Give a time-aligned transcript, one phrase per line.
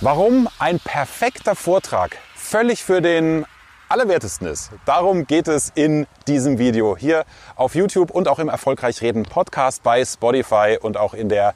[0.00, 3.44] Warum ein perfekter Vortrag völlig für den
[3.88, 4.70] Allerwertesten ist.
[4.84, 7.24] Darum geht es in diesem Video hier
[7.56, 11.52] auf YouTube und auch im Erfolgreich Reden Podcast bei Spotify und auch in der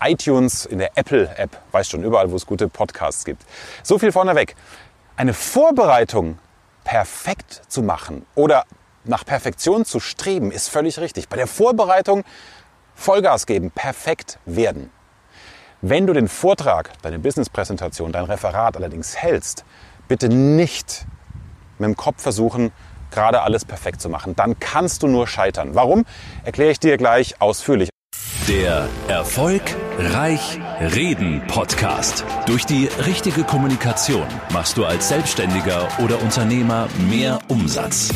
[0.00, 3.42] iTunes, in der Apple App, weiß schon überall, wo es gute Podcasts gibt.
[3.82, 4.54] So viel vorneweg.
[5.16, 6.38] Eine Vorbereitung
[6.84, 8.66] perfekt zu machen oder
[9.02, 11.28] nach Perfektion zu streben, ist völlig richtig.
[11.28, 12.22] Bei der Vorbereitung
[12.94, 14.92] Vollgas geben, perfekt werden.
[15.82, 19.64] Wenn du den Vortrag, deine Businesspräsentation, dein Referat allerdings hältst,
[20.08, 21.06] bitte nicht
[21.78, 22.70] mit dem Kopf versuchen,
[23.10, 24.36] gerade alles perfekt zu machen.
[24.36, 25.74] Dann kannst du nur scheitern.
[25.74, 26.04] Warum?
[26.44, 27.88] Erkläre ich dir gleich ausführlich.
[28.46, 29.62] Der Erfolg
[29.98, 32.26] Reich Reden Podcast.
[32.44, 38.10] Durch die richtige Kommunikation machst du als Selbstständiger oder Unternehmer mehr Umsatz.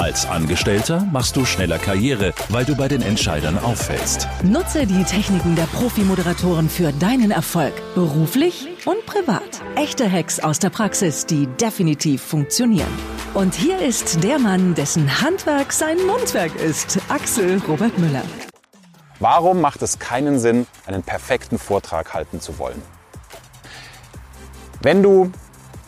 [0.00, 4.26] Als Angestellter machst du schneller Karriere, weil du bei den Entscheidern auffällst.
[4.42, 9.60] Nutze die Techniken der Profi-Moderatoren für deinen Erfolg, beruflich und privat.
[9.76, 12.88] Echte Hacks aus der Praxis, die definitiv funktionieren.
[13.34, 18.22] Und hier ist der Mann, dessen Handwerk sein Mundwerk ist, Axel Robert Müller.
[19.18, 22.80] Warum macht es keinen Sinn, einen perfekten Vortrag halten zu wollen?
[24.80, 25.30] Wenn du,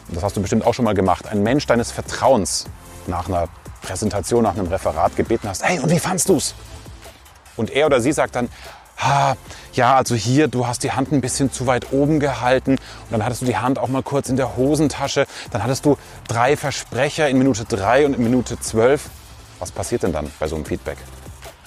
[0.09, 2.67] das hast du bestimmt auch schon mal gemacht, ein Mensch deines Vertrauens
[3.07, 3.49] nach einer
[3.83, 6.55] Präsentation, nach einem Referat gebeten hast, hey, und wie fandst du's?
[7.57, 8.49] Und er oder sie sagt dann,
[8.99, 9.35] ah,
[9.75, 13.25] ja, also hier, du hast die Hand ein bisschen zu weit oben gehalten und dann
[13.25, 17.29] hattest du die Hand auch mal kurz in der Hosentasche, dann hattest du drei Versprecher
[17.29, 19.11] in Minute drei und in Minute zwölf.
[19.59, 20.99] Was passiert denn dann bei so einem Feedback?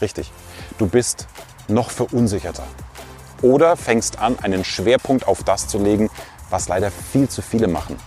[0.02, 0.32] Richtig,
[0.78, 1.28] du bist
[1.68, 2.66] noch verunsicherter.
[3.42, 6.10] Oder fängst an, einen Schwerpunkt auf das zu legen,
[6.50, 7.98] was leider viel zu viele machen.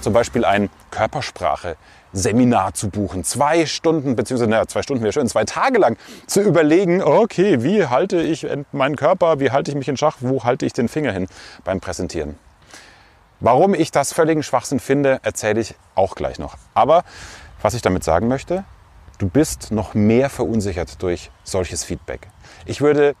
[0.00, 1.76] Zum Beispiel ein Körpersprache,
[2.12, 3.24] Seminar zu buchen.
[3.24, 7.86] Zwei Stunden, beziehungsweise naja, zwei Stunden wäre schön, zwei Tage lang zu überlegen, okay, wie
[7.86, 11.12] halte ich meinen Körper, wie halte ich mich in Schach, wo halte ich den Finger
[11.12, 11.28] hin
[11.64, 12.36] beim Präsentieren.
[13.40, 16.56] Warum ich das völligen Schwachsinn finde, erzähle ich auch gleich noch.
[16.74, 17.04] Aber
[17.62, 18.64] was ich damit sagen möchte,
[19.18, 22.28] du bist noch mehr verunsichert durch solches Feedback.
[22.66, 23.14] Ich würde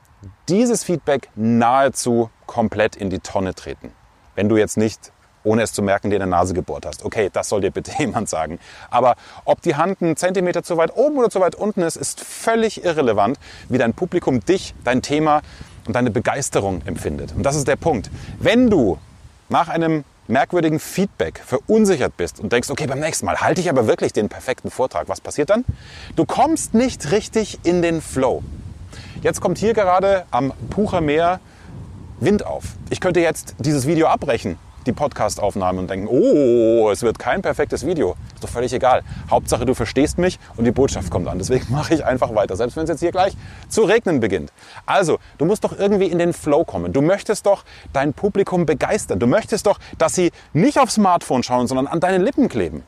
[0.48, 3.92] dieses Feedback nahezu komplett in die Tonne treten.
[4.34, 5.12] Wenn du jetzt nicht
[5.44, 7.04] ohne es zu merken, dir in der Nase gebohrt hast.
[7.04, 8.58] Okay, das soll dir bitte jemand sagen.
[8.90, 12.20] Aber ob die Hand einen Zentimeter zu weit oben oder zu weit unten ist, ist
[12.20, 15.42] völlig irrelevant, wie dein Publikum dich, dein Thema
[15.86, 17.32] und deine Begeisterung empfindet.
[17.34, 18.10] Und das ist der Punkt.
[18.38, 18.98] Wenn du
[19.48, 23.86] nach einem merkwürdigen Feedback verunsichert bist und denkst, okay, beim nächsten Mal halte ich aber
[23.86, 25.64] wirklich den perfekten Vortrag, was passiert dann?
[26.14, 28.42] Du kommst nicht richtig in den Flow.
[29.22, 31.40] Jetzt kommt hier gerade am Pucher Meer
[32.20, 32.64] Wind auf.
[32.90, 37.86] Ich könnte jetzt dieses Video abbrechen die Podcastaufnahme und denken, oh, es wird kein perfektes
[37.86, 38.16] Video.
[38.34, 39.02] Ist doch völlig egal.
[39.30, 41.38] Hauptsache, du verstehst mich und die Botschaft kommt an.
[41.38, 43.36] Deswegen mache ich einfach weiter, selbst wenn es jetzt hier gleich
[43.68, 44.52] zu regnen beginnt.
[44.86, 46.92] Also, du musst doch irgendwie in den Flow kommen.
[46.92, 49.18] Du möchtest doch dein Publikum begeistern.
[49.18, 52.84] Du möchtest doch, dass sie nicht aufs Smartphone schauen, sondern an deinen Lippen kleben.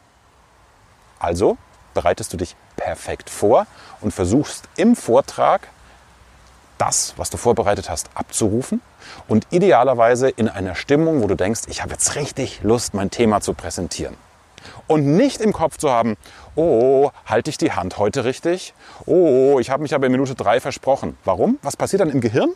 [1.19, 1.57] Also
[1.95, 3.67] bereitest du dich perfekt vor
[4.01, 5.69] und versuchst im Vortrag
[6.83, 8.81] das, was du vorbereitet hast, abzurufen
[9.29, 13.41] und idealerweise in einer Stimmung, wo du denkst, ich habe jetzt richtig Lust, mein Thema
[13.41, 14.17] zu präsentieren.
[14.89, 16.17] Und nicht im Kopf zu haben,
[16.57, 18.75] oh, halte ich die Hand heute richtig?
[19.07, 21.17] Oh, ich habe mich aber in Minute drei versprochen.
[21.25, 21.61] Warum?
[21.63, 22.51] Was passiert dann im Gehirn?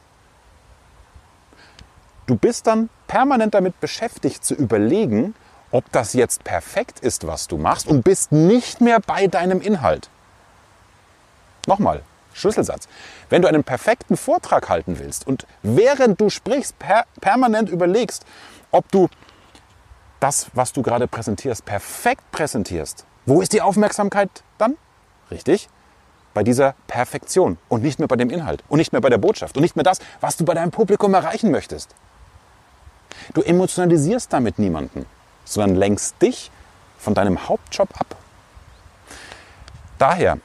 [2.27, 5.37] Du bist dann permanent damit beschäftigt zu überlegen,
[5.71, 10.11] ob das jetzt perfekt ist, was du machst und bist nicht mehr bei deinem Inhalt.
[11.69, 12.03] Nochmal,
[12.37, 12.89] Schlüsselsatz.
[13.31, 18.25] Wenn du einen perfekten Vortrag halten willst und während du sprichst per permanent überlegst,
[18.71, 19.09] ob du
[20.21, 24.77] das, was du gerade präsentierst, perfekt präsentierst, wo ist die Aufmerksamkeit dann?
[25.31, 25.69] Richtig,
[26.35, 29.57] bei dieser Perfektion und nicht mehr bei dem Inhalt und nicht mehr bei der Botschaft
[29.57, 31.95] und nicht mehr das, was du bei deinem Publikum erreichen möchtest.
[33.35, 35.07] Du emotionalisierst damit niemanden,
[35.45, 36.51] sondern lenkst dich
[36.99, 38.17] von deinem Hauptjob ab.
[39.99, 40.39] Daher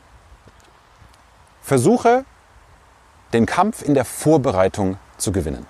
[1.71, 2.25] Versuche,
[3.31, 5.65] den Kampf in der Vorbereitung zu gewinnen.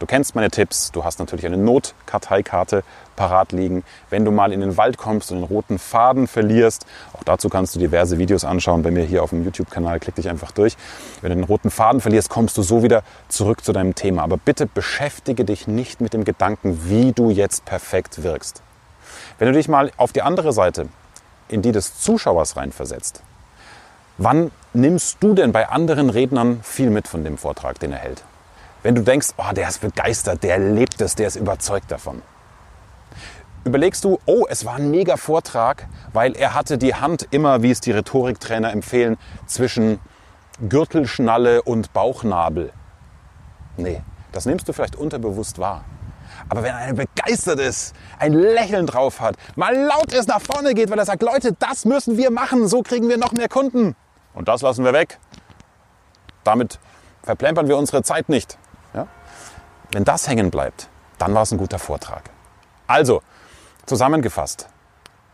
[0.00, 2.82] Du kennst meine Tipps, du hast natürlich eine Notkarteikarte
[3.14, 3.84] parat liegen.
[4.10, 7.76] Wenn du mal in den Wald kommst und den roten Faden verlierst, auch dazu kannst
[7.76, 10.76] du diverse Videos anschauen bei mir hier auf dem YouTube-Kanal, klick dich einfach durch.
[11.20, 14.24] Wenn du den roten Faden verlierst, kommst du so wieder zurück zu deinem Thema.
[14.24, 18.60] Aber bitte beschäftige dich nicht mit dem Gedanken, wie du jetzt perfekt wirkst.
[19.38, 20.88] Wenn du dich mal auf die andere Seite,
[21.46, 23.22] in die des Zuschauers reinversetzt,
[24.18, 28.24] Wann nimmst du denn bei anderen Rednern viel mit von dem Vortrag, den er hält?
[28.82, 32.22] Wenn du denkst, oh, der ist begeistert, der lebt es, der ist überzeugt davon.
[33.64, 37.72] Überlegst du, oh, es war ein mega Vortrag, weil er hatte die Hand immer, wie
[37.72, 39.98] es die Rhetoriktrainer empfehlen, zwischen
[40.68, 42.72] Gürtelschnalle und Bauchnabel.
[43.76, 44.02] Nee,
[44.32, 45.84] Das nimmst du vielleicht unterbewusst wahr.
[46.48, 50.90] Aber wenn einer begeistert ist, ein Lächeln drauf hat, mal laut ist nach vorne geht,
[50.90, 53.96] weil er sagt, Leute, das müssen wir machen, so kriegen wir noch mehr Kunden.
[54.36, 55.18] Und das lassen wir weg.
[56.44, 56.78] Damit
[57.24, 58.56] verplempern wir unsere Zeit nicht.
[58.94, 59.08] Ja?
[59.90, 60.88] Wenn das hängen bleibt,
[61.18, 62.30] dann war es ein guter Vortrag.
[62.86, 63.22] Also,
[63.86, 64.68] zusammengefasst.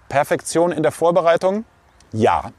[0.08, 1.64] Perfektion in der Vorbereitung?
[2.12, 2.52] Ja.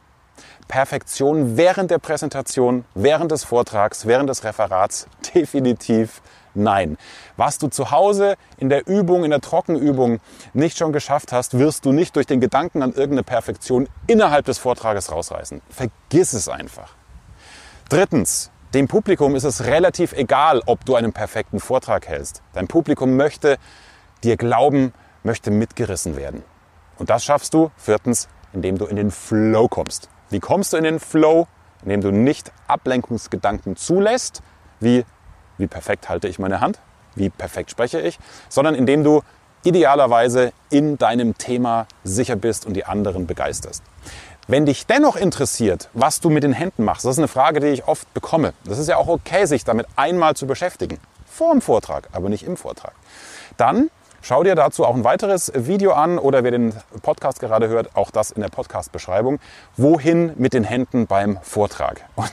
[0.68, 5.08] Perfektion während der Präsentation, während des Vortrags, während des Referats?
[5.34, 6.22] Definitiv
[6.56, 6.98] nein.
[7.38, 10.20] Was du zu Hause in der Übung, in der Trockenübung
[10.54, 14.58] nicht schon geschafft hast, wirst du nicht durch den Gedanken an irgendeine Perfektion innerhalb des
[14.58, 15.62] Vortrages rausreißen.
[15.70, 16.94] Vergiss es einfach.
[17.90, 22.42] Drittens, dem Publikum ist es relativ egal, ob du einen perfekten Vortrag hältst.
[22.54, 23.58] Dein Publikum möchte
[24.24, 26.44] dir glauben, möchte mitgerissen werden.
[26.98, 30.10] Und das schaffst du, viertens, indem du in den Flow kommst.
[30.30, 31.48] Wie kommst du in den Flow?
[31.84, 34.42] Indem du nicht Ablenkungsgedanken zulässt,
[34.80, 35.06] wie
[35.58, 36.80] wie perfekt halte ich meine Hand,
[37.16, 38.20] wie perfekt spreche ich,
[38.50, 39.22] sondern indem du
[39.64, 43.84] idealerweise in deinem Thema sicher bist und die anderen begeisterst.
[44.48, 47.68] Wenn dich dennoch interessiert, was du mit den Händen machst, das ist eine Frage, die
[47.68, 48.54] ich oft bekomme.
[48.66, 51.00] Das ist ja auch okay, sich damit einmal zu beschäftigen.
[51.26, 52.94] Vor dem Vortrag, aber nicht im Vortrag.
[53.56, 53.90] Dann
[54.24, 56.74] schau dir dazu auch ein weiteres Video an oder wer den
[57.04, 59.40] Podcast gerade hört, auch das in der Podcast-Beschreibung.
[59.78, 62.02] Wohin mit den Händen beim Vortrag?
[62.16, 62.32] Und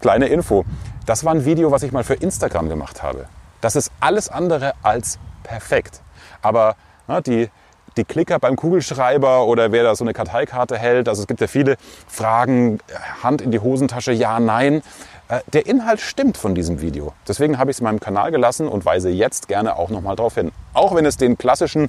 [0.00, 0.64] kleine Info.
[1.06, 3.26] Das war ein Video, was ich mal für Instagram gemacht habe.
[3.60, 6.02] Das ist alles andere als perfekt.
[6.42, 7.48] Aber na, die,
[7.96, 11.46] die Klicker beim Kugelschreiber oder wer da so eine Karteikarte hält, also es gibt ja
[11.46, 11.76] viele
[12.06, 12.78] Fragen,
[13.22, 14.82] Hand in die Hosentasche, ja, nein.
[15.28, 17.12] Äh, der Inhalt stimmt von diesem Video.
[17.26, 20.34] Deswegen habe ich es in meinem Kanal gelassen und weise jetzt gerne auch nochmal darauf
[20.34, 20.52] hin.
[20.72, 21.88] Auch wenn es den klassischen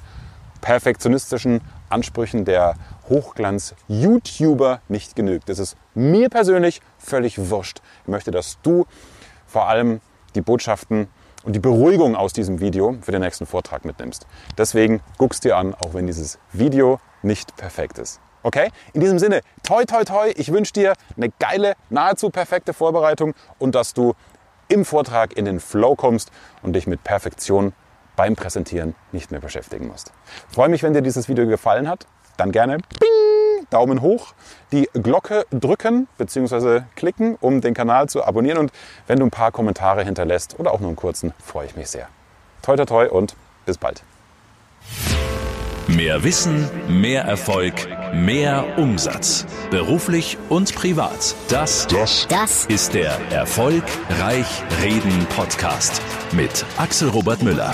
[0.62, 2.76] perfektionistischen Ansprüchen der
[3.10, 5.50] Hochglanz-YouTuber nicht genügt.
[5.50, 7.82] Das ist mir persönlich völlig wurscht.
[8.04, 8.86] Ich möchte, dass du
[9.48, 10.02] vor allem
[10.36, 11.08] die Botschaften
[11.50, 14.28] und die Beruhigung aus diesem Video für den nächsten Vortrag mitnimmst.
[14.56, 18.20] Deswegen guckst dir an, auch wenn dieses Video nicht perfekt ist.
[18.44, 18.70] Okay?
[18.94, 23.74] In diesem Sinne, toi, toi, toi, ich wünsche dir eine geile, nahezu perfekte Vorbereitung und
[23.74, 24.14] dass du
[24.68, 26.30] im Vortrag in den Flow kommst
[26.62, 27.74] und dich mit Perfektion
[28.16, 30.12] beim Präsentieren nicht mehr beschäftigen musst.
[30.50, 32.06] Freue mich, wenn dir dieses Video gefallen hat.
[32.38, 33.19] Dann gerne Bing,
[33.70, 34.34] Daumen hoch,
[34.72, 36.82] die Glocke drücken bzw.
[36.96, 38.58] klicken, um den Kanal zu abonnieren.
[38.58, 38.72] Und
[39.08, 42.08] wenn du ein paar Kommentare hinterlässt oder auch nur einen kurzen, freue ich mich sehr.
[42.62, 43.36] Toi, toi, toi und
[43.66, 44.04] bis bald.
[45.88, 47.74] Mehr Wissen, mehr Erfolg,
[48.14, 49.48] mehr Umsatz.
[49.72, 51.34] Beruflich und privat.
[51.50, 56.00] Das, das, das ist der Erfolgreich Reden Podcast
[56.32, 57.74] mit Axel Robert Müller.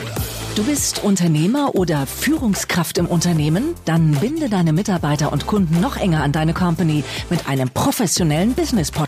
[0.55, 3.75] Du bist Unternehmer oder Führungskraft im Unternehmen?
[3.83, 8.89] Dann binde deine Mitarbeiter und Kunden noch enger an deine Company mit einem professionellen Business